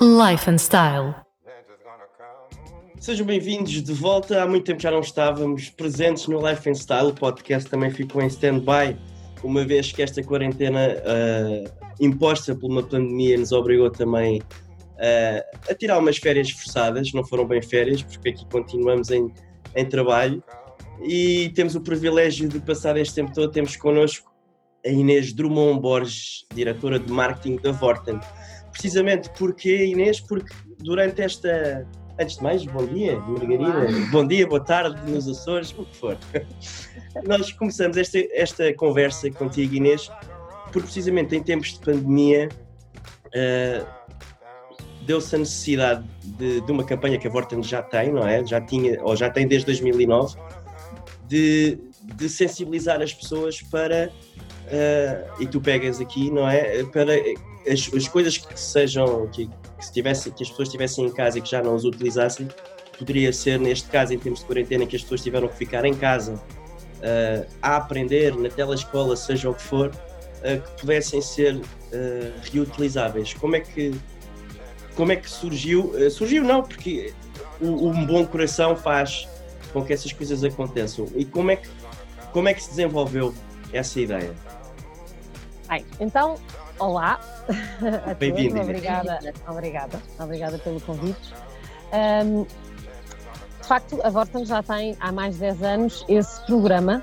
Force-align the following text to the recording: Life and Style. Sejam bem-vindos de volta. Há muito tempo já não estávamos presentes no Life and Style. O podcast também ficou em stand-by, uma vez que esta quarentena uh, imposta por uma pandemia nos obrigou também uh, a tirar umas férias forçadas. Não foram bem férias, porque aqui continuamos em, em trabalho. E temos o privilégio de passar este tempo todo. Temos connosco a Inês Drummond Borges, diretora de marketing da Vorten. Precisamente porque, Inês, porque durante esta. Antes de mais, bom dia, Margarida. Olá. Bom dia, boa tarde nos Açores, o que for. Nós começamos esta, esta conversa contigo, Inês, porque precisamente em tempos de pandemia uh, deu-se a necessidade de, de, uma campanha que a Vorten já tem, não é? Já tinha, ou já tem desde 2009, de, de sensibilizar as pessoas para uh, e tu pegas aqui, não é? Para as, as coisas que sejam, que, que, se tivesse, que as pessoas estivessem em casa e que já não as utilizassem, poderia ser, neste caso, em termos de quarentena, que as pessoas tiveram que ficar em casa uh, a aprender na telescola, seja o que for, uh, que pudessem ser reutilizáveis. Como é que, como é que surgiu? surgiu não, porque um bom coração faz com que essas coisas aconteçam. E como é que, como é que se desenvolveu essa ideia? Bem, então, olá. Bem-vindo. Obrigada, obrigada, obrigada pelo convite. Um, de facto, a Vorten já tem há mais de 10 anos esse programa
Life 0.00 0.50
and 0.50 0.58
Style. 0.58 1.14
Sejam 3.00 3.26
bem-vindos 3.26 3.82
de 3.82 3.92
volta. 3.94 4.42
Há 4.42 4.46
muito 4.46 4.64
tempo 4.64 4.82
já 4.82 4.90
não 4.90 5.00
estávamos 5.00 5.70
presentes 5.70 6.26
no 6.26 6.46
Life 6.46 6.68
and 6.68 6.74
Style. 6.74 7.08
O 7.08 7.14
podcast 7.14 7.70
também 7.70 7.90
ficou 7.90 8.20
em 8.20 8.26
stand-by, 8.26 8.96
uma 9.42 9.64
vez 9.64 9.92
que 9.92 10.02
esta 10.02 10.22
quarentena 10.22 10.88
uh, 10.88 11.86
imposta 11.98 12.54
por 12.54 12.70
uma 12.70 12.82
pandemia 12.82 13.38
nos 13.38 13.52
obrigou 13.52 13.90
também 13.90 14.40
uh, 14.40 15.70
a 15.70 15.74
tirar 15.74 15.98
umas 15.98 16.18
férias 16.18 16.50
forçadas. 16.50 17.12
Não 17.14 17.24
foram 17.24 17.46
bem 17.46 17.62
férias, 17.62 18.02
porque 18.02 18.28
aqui 18.28 18.44
continuamos 18.50 19.10
em, 19.10 19.32
em 19.74 19.86
trabalho. 19.86 20.42
E 21.02 21.50
temos 21.54 21.74
o 21.74 21.80
privilégio 21.80 22.48
de 22.48 22.60
passar 22.60 22.98
este 22.98 23.14
tempo 23.14 23.32
todo. 23.32 23.50
Temos 23.50 23.76
connosco 23.76 24.30
a 24.86 24.88
Inês 24.88 25.32
Drummond 25.32 25.80
Borges, 25.80 26.46
diretora 26.54 26.98
de 26.98 27.12
marketing 27.12 27.56
da 27.56 27.72
Vorten. 27.72 28.20
Precisamente 28.70 29.28
porque, 29.36 29.86
Inês, 29.86 30.20
porque 30.20 30.54
durante 30.78 31.20
esta. 31.20 31.86
Antes 32.18 32.36
de 32.36 32.42
mais, 32.42 32.64
bom 32.64 32.86
dia, 32.86 33.18
Margarida. 33.20 33.64
Olá. 33.64 34.08
Bom 34.10 34.26
dia, 34.26 34.46
boa 34.46 34.64
tarde 34.64 35.10
nos 35.10 35.28
Açores, 35.28 35.74
o 35.76 35.84
que 35.84 35.96
for. 35.96 36.16
Nós 37.26 37.52
começamos 37.52 37.98
esta, 37.98 38.18
esta 38.32 38.72
conversa 38.72 39.30
contigo, 39.30 39.74
Inês, 39.74 40.10
porque 40.72 40.80
precisamente 40.80 41.36
em 41.36 41.42
tempos 41.42 41.74
de 41.74 41.80
pandemia 41.80 42.48
uh, 43.26 43.86
deu-se 45.04 45.34
a 45.34 45.38
necessidade 45.38 46.06
de, 46.24 46.62
de, 46.62 46.72
uma 46.72 46.84
campanha 46.84 47.18
que 47.18 47.26
a 47.26 47.30
Vorten 47.30 47.62
já 47.62 47.82
tem, 47.82 48.12
não 48.12 48.26
é? 48.26 48.44
Já 48.46 48.62
tinha, 48.62 48.98
ou 49.02 49.14
já 49.14 49.28
tem 49.28 49.46
desde 49.46 49.66
2009, 49.66 50.38
de, 51.28 51.78
de 52.14 52.28
sensibilizar 52.30 53.02
as 53.02 53.12
pessoas 53.12 53.60
para 53.60 54.10
uh, 54.66 55.42
e 55.42 55.46
tu 55.46 55.60
pegas 55.60 56.00
aqui, 56.00 56.30
não 56.30 56.48
é? 56.48 56.82
Para 56.84 57.12
as, 57.70 57.90
as 57.94 58.08
coisas 58.08 58.36
que 58.36 58.58
sejam, 58.58 59.26
que, 59.28 59.46
que, 59.46 59.84
se 59.84 59.92
tivesse, 59.92 60.30
que 60.30 60.42
as 60.42 60.50
pessoas 60.50 60.68
estivessem 60.68 61.06
em 61.06 61.12
casa 61.12 61.38
e 61.38 61.42
que 61.42 61.50
já 61.50 61.62
não 61.62 61.74
as 61.74 61.84
utilizassem, 61.84 62.48
poderia 62.98 63.32
ser, 63.32 63.58
neste 63.58 63.88
caso, 63.88 64.14
em 64.14 64.18
termos 64.18 64.40
de 64.40 64.46
quarentena, 64.46 64.86
que 64.86 64.96
as 64.96 65.02
pessoas 65.02 65.22
tiveram 65.22 65.48
que 65.48 65.56
ficar 65.56 65.84
em 65.84 65.94
casa 65.94 66.34
uh, 66.34 67.46
a 67.62 67.76
aprender 67.76 68.34
na 68.36 68.48
telescola, 68.48 69.16
seja 69.16 69.50
o 69.50 69.54
que 69.54 69.62
for, 69.62 69.88
uh, 69.88 70.62
que 70.62 70.80
pudessem 70.80 71.20
ser 71.20 71.60
reutilizáveis. 72.52 73.32
Como 73.32 73.56
é 73.56 73.60
que, 73.60 73.94
como 74.94 75.12
é 75.12 75.16
que 75.16 75.30
surgiu? 75.30 75.94
surgiu 76.10 76.44
não, 76.44 76.62
porque 76.62 77.14
um 77.58 78.04
bom 78.04 78.26
coração 78.26 78.76
faz 78.76 79.26
com 79.72 79.84
que 79.84 79.92
essas 79.92 80.12
coisas 80.12 80.44
aconteçam. 80.44 81.06
E 81.14 81.24
como 81.24 81.50
é 81.50 81.56
que, 81.56 81.68
como 82.32 82.48
é 82.48 82.54
que 82.54 82.62
se 82.62 82.70
desenvolveu 82.70 83.34
essa 83.72 84.00
ideia? 84.00 84.34
Bem, 85.68 85.84
então, 85.98 86.36
olá. 86.78 87.20
Bem-vindo. 88.18 88.60
Obrigada, 88.60 89.18
obrigada, 89.48 90.02
obrigada 90.18 90.58
pelo 90.58 90.80
convite. 90.80 91.34
Um, 91.92 92.44
de 92.44 93.66
facto, 93.66 94.00
a 94.04 94.10
Vorten 94.10 94.44
já 94.44 94.62
tem 94.62 94.96
há 95.00 95.10
mais 95.10 95.34
de 95.34 95.40
10 95.40 95.62
anos 95.62 96.04
esse 96.08 96.40
programa 96.46 97.02